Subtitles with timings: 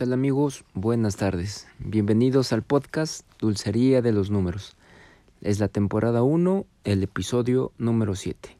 [0.00, 0.64] amigos?
[0.74, 1.66] Buenas tardes.
[1.80, 4.76] Bienvenidos al podcast Dulcería de los Números.
[5.40, 8.56] Es la temporada 1, el episodio número 7.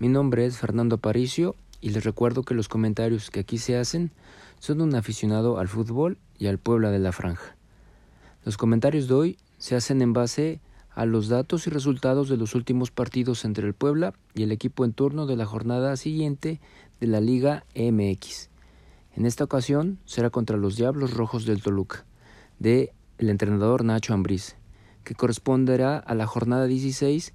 [0.00, 4.10] Mi nombre es Fernando Aparicio y les recuerdo que los comentarios que aquí se hacen
[4.58, 7.56] son un aficionado al fútbol y al Puebla de la Franja.
[8.44, 10.60] Los comentarios de hoy se hacen en base
[10.90, 14.84] a los datos y resultados de los últimos partidos entre el Puebla y el equipo
[14.84, 16.60] en turno de la jornada siguiente
[16.98, 18.50] de la Liga MX.
[19.16, 22.04] En esta ocasión será contra los Diablos Rojos del Toluca,
[22.58, 24.56] de el entrenador Nacho Ambriz,
[25.04, 27.32] que corresponderá a la jornada 16,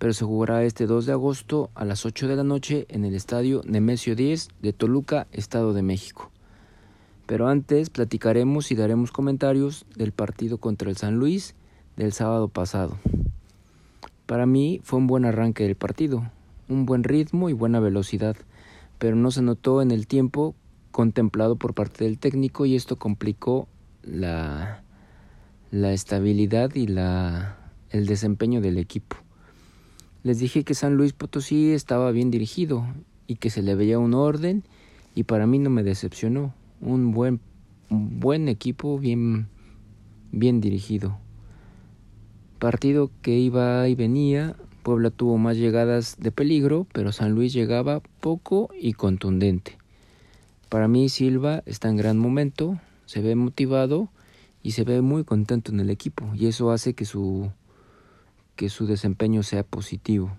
[0.00, 3.14] pero se jugará este 2 de agosto a las 8 de la noche en el
[3.14, 6.32] estadio Nemesio 10 de Toluca, Estado de México.
[7.26, 11.54] Pero antes platicaremos y daremos comentarios del partido contra el San Luis
[11.96, 12.98] del sábado pasado.
[14.26, 16.28] Para mí fue un buen arranque del partido,
[16.68, 18.36] un buen ritmo y buena velocidad,
[18.98, 20.56] pero no se notó en el tiempo
[20.90, 23.68] contemplado por parte del técnico y esto complicó
[24.02, 24.82] la,
[25.70, 27.56] la estabilidad y la,
[27.90, 29.16] el desempeño del equipo.
[30.22, 32.84] Les dije que San Luis Potosí estaba bien dirigido
[33.26, 34.64] y que se le veía un orden
[35.14, 36.54] y para mí no me decepcionó.
[36.80, 37.40] Un buen,
[37.88, 39.48] buen equipo bien,
[40.32, 41.18] bien dirigido.
[42.58, 48.02] Partido que iba y venía, Puebla tuvo más llegadas de peligro, pero San Luis llegaba
[48.20, 49.79] poco y contundente.
[50.70, 54.08] Para mí Silva está en gran momento, se ve motivado
[54.62, 57.50] y se ve muy contento en el equipo y eso hace que su
[58.54, 60.30] que su desempeño sea positivo.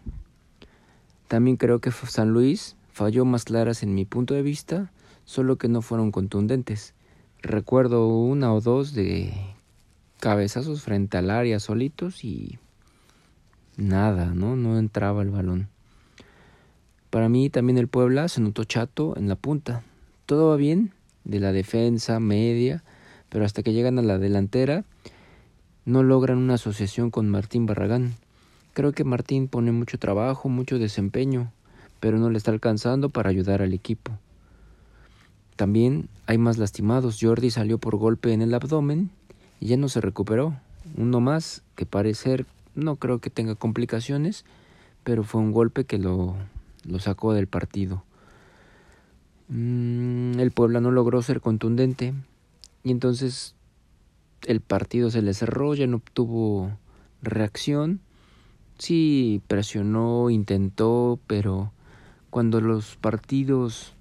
[1.28, 4.94] También creo que San Luis falló más claras en mi punto de vista,
[5.26, 6.94] solo que no fueron contundentes.
[7.42, 9.34] Recuerdo una o dos de
[10.22, 12.58] cabezazos frente al área solitos y
[13.76, 14.56] nada, ¿no?
[14.56, 15.68] No entraba el balón.
[17.10, 19.84] Para mí también el Puebla se notó chato en la punta
[20.32, 20.94] todo va bien,
[21.26, 22.86] de la defensa, media,
[23.28, 24.86] pero hasta que llegan a la delantera
[25.84, 28.14] no logran una asociación con Martín Barragán.
[28.74, 31.52] Creo que Martín pone mucho trabajo, mucho desempeño,
[32.00, 34.14] pero no le está alcanzando para ayudar al equipo.
[35.58, 37.18] También hay más lastimados.
[37.20, 39.10] Jordi salió por golpe en el abdomen
[39.60, 40.56] y ya no se recuperó.
[40.96, 44.46] Uno más que parecer no creo que tenga complicaciones,
[45.04, 46.38] pero fue un golpe que lo,
[46.86, 48.06] lo sacó del partido.
[49.54, 52.14] Mm, el Puebla no logró ser contundente
[52.86, 53.54] y entonces
[54.48, 56.72] el partido se le cerró, ya no obtuvo
[57.22, 58.00] reacción.
[58.78, 61.74] Sí, presionó, intentó, pero
[62.30, 63.94] cuando los partidos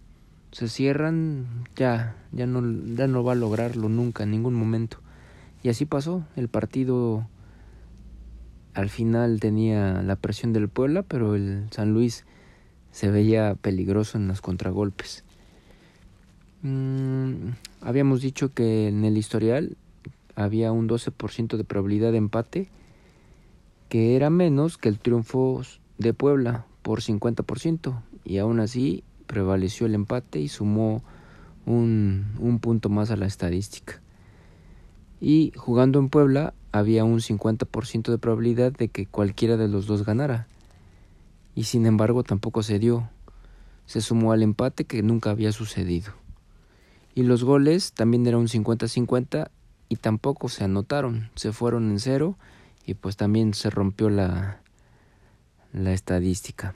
[0.53, 2.63] se cierran, ya, ya no,
[2.95, 4.99] ya no va a lograrlo nunca, en ningún momento.
[5.65, 7.27] Y así pasó, el partido
[8.73, 12.25] al final tenía la presión del Puebla, pero el San Luis
[12.93, 15.25] se veía peligroso en los contragolpes.
[16.63, 19.77] Mm, habíamos dicho que en el historial
[20.35, 22.69] había un 12% de probabilidad de empate,
[23.89, 25.63] que era menos que el triunfo
[25.99, 31.03] de Puebla por 50%, y aún así prevaleció el empate y sumó
[31.65, 34.01] un, un punto más a la estadística.
[35.21, 40.05] Y jugando en Puebla había un 50% de probabilidad de que cualquiera de los dos
[40.05, 40.47] ganara.
[41.55, 43.09] Y sin embargo tampoco se dio.
[43.87, 46.20] Se sumó al empate que nunca había sucedido.
[47.15, 49.51] Y los goles también era un 50-50
[49.89, 52.37] y tampoco se anotaron, se fueron en cero
[52.87, 54.61] y pues también se rompió la,
[55.73, 56.75] la estadística.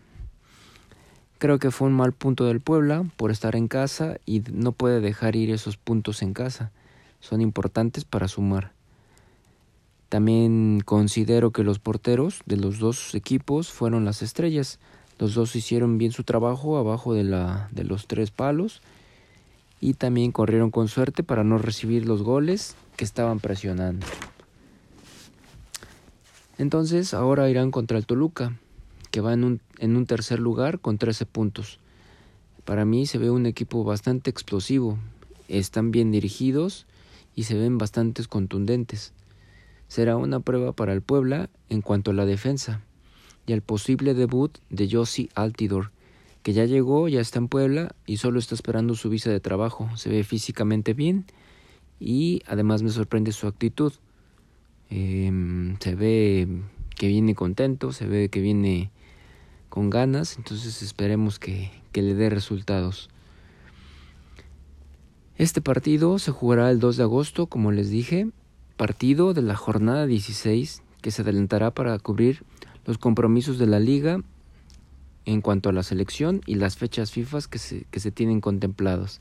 [1.39, 5.01] Creo que fue un mal punto del Puebla por estar en casa y no puede
[5.01, 6.73] dejar ir esos puntos en casa.
[7.21, 8.73] Son importantes para sumar.
[10.09, 14.79] También considero que los porteros de los dos equipos fueron las estrellas.
[15.19, 18.81] Los dos hicieron bien su trabajo abajo de, la, de los tres palos
[19.85, 24.07] y también corrieron con suerte para no recibir los goles que estaban presionando.
[26.57, 28.57] Entonces ahora irán contra el Toluca,
[29.11, 31.81] que va en un, en un tercer lugar con 13 puntos.
[32.65, 34.97] Para mí se ve un equipo bastante explosivo,
[35.49, 36.87] están bien dirigidos
[37.37, 39.13] y se ven bastante contundentes.
[39.89, 42.81] Será una prueba para el Puebla en cuanto a la defensa
[43.47, 45.91] y al posible debut de Josie Altidor,
[46.45, 49.89] que ya llegó, ya está en Puebla y solo está esperando su visa de trabajo.
[49.97, 51.25] Se ve físicamente bien
[51.99, 53.95] y además me sorprende su actitud.
[54.91, 56.47] Em, se ve
[56.97, 58.91] que viene contento, se ve que viene
[59.71, 63.09] con ganas, entonces esperemos que, que le dé resultados.
[65.39, 68.29] Este partido se jugará el 2 de agosto, como les dije,
[68.77, 72.45] partido de la jornada 16 que se adelantará para cubrir
[72.85, 74.21] los compromisos de la liga
[75.27, 79.21] en cuanto a la selección y las fechas FIFA que se, que se tienen contemplados.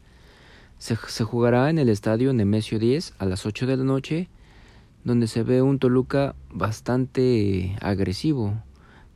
[0.77, 4.27] Se, jugará en el estadio Nemesio 10 a las 8 de la noche,
[5.05, 8.61] donde se ve un Toluca bastante agresivo,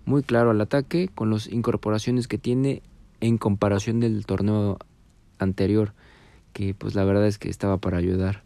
[0.06, 2.82] muy claro al ataque, con las incorporaciones que tiene
[3.20, 4.78] en comparación del torneo
[5.40, 5.94] anterior,
[6.54, 8.44] que pues la verdad es que estaba para ayudar.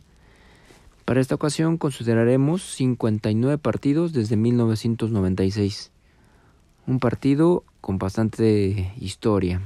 [1.06, 5.91] Para esta ocasión consideraremos 59 partidos desde 1996.
[6.88, 9.62] Un partido con bastante historia.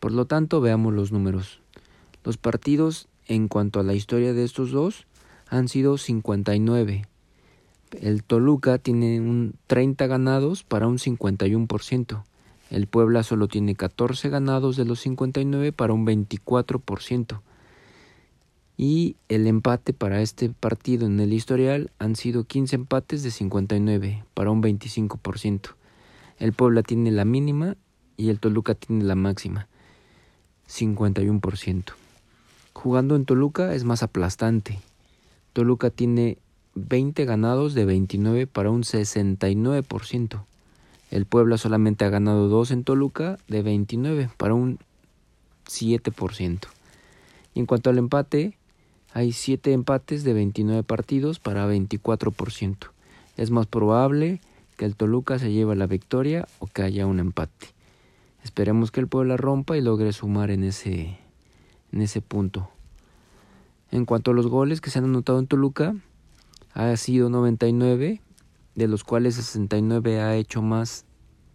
[0.00, 1.60] Por lo tanto, veamos los números.
[2.24, 5.06] Los partidos en cuanto a la historia de estos dos
[5.48, 7.06] han sido 59.
[8.00, 12.24] El Toluca tiene un 30 ganados para un 51%.
[12.70, 17.40] El Puebla solo tiene 14 ganados de los 59 para un 24%
[18.76, 24.24] y el empate para este partido en el historial han sido 15 empates de 59
[24.34, 25.75] para un 25%.
[26.38, 27.76] El Puebla tiene la mínima
[28.16, 29.68] y el Toluca tiene la máxima,
[30.68, 31.84] 51%.
[32.72, 34.78] Jugando en Toluca es más aplastante.
[35.52, 36.38] Toluca tiene
[36.74, 40.44] 20 ganados de 29 para un 69%.
[41.10, 44.78] El Puebla solamente ha ganado 2 en Toluca de 29 para un
[45.66, 46.60] 7%.
[47.54, 48.58] Y en cuanto al empate,
[49.14, 52.76] hay 7 empates de 29 partidos para 24%.
[53.38, 54.40] Es más probable
[54.76, 57.68] que el Toluca se lleve la victoria o que haya un empate.
[58.42, 61.18] Esperemos que el Puebla rompa y logre sumar en ese,
[61.92, 62.70] en ese punto.
[63.90, 65.94] En cuanto a los goles que se han anotado en Toluca,
[66.74, 68.20] ha sido 99,
[68.74, 71.06] de los cuales 69 ha hecho más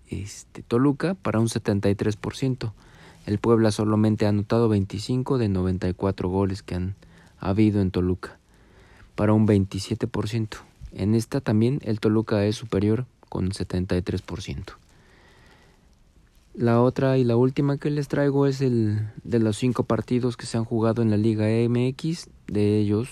[0.09, 2.73] este, Toluca para un 73%.
[3.25, 6.95] El Puebla solamente ha anotado 25 de 94 goles que han
[7.41, 8.37] ha habido en Toluca,
[9.15, 10.57] para un 27%.
[10.93, 14.75] En esta también el Toluca es superior con 73%.
[16.53, 20.45] La otra y la última que les traigo es el de los cinco partidos que
[20.45, 23.09] se han jugado en la Liga MX, de ellos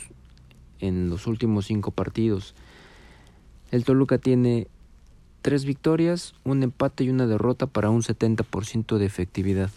[0.80, 2.54] en los últimos cinco partidos.
[3.72, 4.68] El Toluca tiene
[5.42, 9.70] tres victorias, un empate y una derrota para un 70% de efectividad.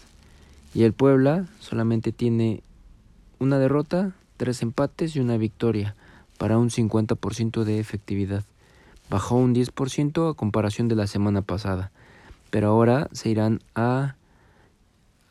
[0.73, 2.63] Y el Puebla solamente tiene
[3.39, 5.95] una derrota, tres empates y una victoria,
[6.37, 8.43] para un 50% de efectividad.
[9.09, 11.91] Bajó un 10% a comparación de la semana pasada,
[12.49, 14.15] pero ahora se irán a,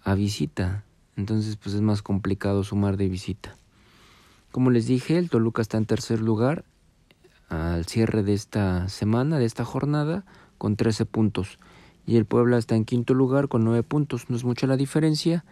[0.04, 0.84] a visita,
[1.16, 3.56] entonces pues es más complicado sumar de visita.
[4.50, 6.64] Como les dije, el Toluca está en tercer lugar
[7.48, 10.24] al cierre de esta semana, de esta jornada,
[10.58, 11.58] con 13 puntos.
[12.06, 14.28] Y el Puebla está en quinto lugar con 9 puntos.
[14.28, 15.44] No es mucha la diferencia,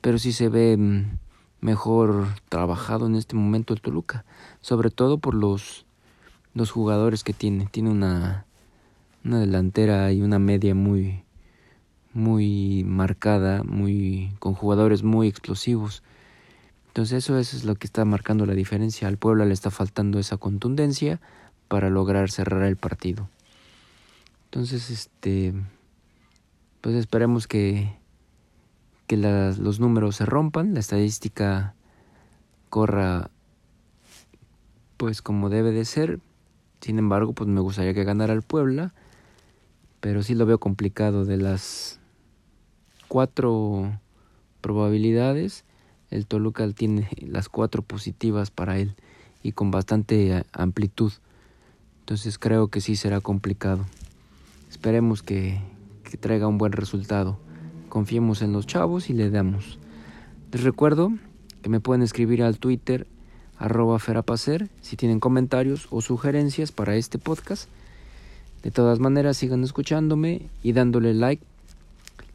[0.00, 1.18] pero sí se ve mm,
[1.60, 4.24] mejor trabajado en este momento el Toluca,
[4.60, 5.86] sobre todo por los,
[6.54, 7.66] los jugadores que tiene.
[7.66, 8.46] Tiene una,
[9.24, 11.24] una delantera y una media muy,
[12.12, 16.02] muy marcada, muy, con jugadores muy explosivos.
[16.88, 19.08] Entonces eso, es lo que está marcando la diferencia.
[19.08, 21.20] Al Puebla le está faltando esa contundencia
[21.68, 23.28] para lograr cerrar el partido.
[24.46, 25.52] Entonces, este,
[26.80, 27.92] pues esperemos que,
[29.08, 31.74] que los números se rompan, la estadística
[32.68, 33.30] corra
[34.98, 36.20] pues como debe de ser.
[36.82, 38.92] Sin embargo, pues me gustaría que ganara el Puebla,
[40.00, 41.24] pero sí lo veo complicado.
[41.24, 42.00] De las
[43.08, 43.98] cuatro
[44.60, 45.64] probabilidades,
[46.10, 48.94] el Toluca tiene las cuatro positivas para él
[49.42, 51.12] y con bastante amplitud.
[52.00, 53.86] Entonces creo que sí será complicado.
[54.68, 55.62] Esperemos que
[56.20, 57.38] traiga un buen resultado.
[57.88, 59.78] Confiemos en los chavos y le damos.
[60.52, 61.12] Les recuerdo
[61.62, 63.06] que me pueden escribir al Twitter
[63.58, 67.68] arroba ferapacer si tienen comentarios o sugerencias para este podcast.
[68.62, 71.42] De todas maneras, sigan escuchándome y dándole like.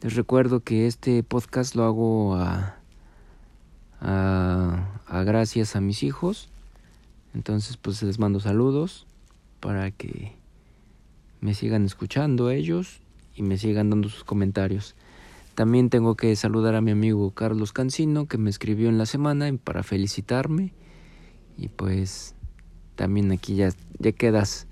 [0.02, 2.76] Les recuerdo que este podcast lo hago a,
[4.00, 6.48] a, a gracias a mis hijos.
[7.34, 9.06] Entonces, pues les mando saludos
[9.60, 10.32] para que
[11.40, 13.00] me sigan escuchando ellos
[13.34, 14.94] y me sigan dando sus comentarios.
[15.54, 19.50] También tengo que saludar a mi amigo Carlos Cancino que me escribió en la semana
[19.62, 20.72] para felicitarme.
[21.56, 22.34] Y pues
[22.96, 23.70] también aquí ya,
[24.16, 24.66] quedas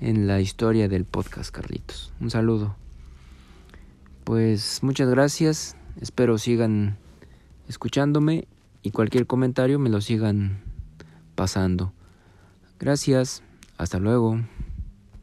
[0.00, 2.12] en la historia del podcast, Carlitos.
[2.20, 2.76] Un saludo.
[4.24, 5.76] Pues muchas gracias.
[6.00, 6.96] Espero sigan
[7.68, 8.48] escuchándome
[8.82, 10.62] y cualquier comentario me lo sigan
[11.34, 11.92] pasando.
[12.78, 13.42] Gracias.
[13.76, 14.40] Hasta luego.